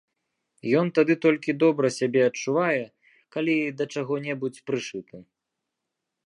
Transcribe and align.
Ён 0.79 0.87
тады 0.99 1.13
толькі 1.25 1.53
добра 1.63 1.91
сябе 1.97 2.21
адчувае, 2.29 2.85
калі 3.37 3.55
да 3.83 3.89
чаго-небудзь 3.97 4.65
прышыты. 4.71 5.17